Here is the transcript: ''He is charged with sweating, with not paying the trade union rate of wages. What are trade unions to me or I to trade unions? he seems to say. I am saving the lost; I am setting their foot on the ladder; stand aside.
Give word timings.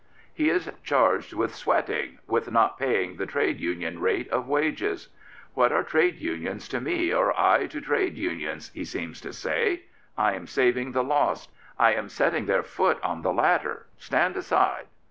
''He 0.41 0.49
is 0.49 0.67
charged 0.83 1.33
with 1.33 1.53
sweating, 1.53 2.17
with 2.25 2.49
not 2.51 2.79
paying 2.79 3.17
the 3.17 3.27
trade 3.27 3.59
union 3.59 3.99
rate 3.99 4.27
of 4.31 4.47
wages. 4.47 5.09
What 5.53 5.71
are 5.71 5.83
trade 5.83 6.15
unions 6.15 6.67
to 6.69 6.81
me 6.81 7.13
or 7.13 7.39
I 7.39 7.67
to 7.67 7.79
trade 7.79 8.15
unions? 8.15 8.71
he 8.73 8.83
seems 8.83 9.21
to 9.21 9.31
say. 9.31 9.83
I 10.17 10.33
am 10.33 10.47
saving 10.47 10.93
the 10.93 11.03
lost; 11.03 11.51
I 11.77 11.93
am 11.93 12.09
setting 12.09 12.47
their 12.47 12.63
foot 12.63 12.97
on 13.03 13.21
the 13.21 13.31
ladder; 13.31 13.85
stand 13.95 14.35
aside. 14.37 14.87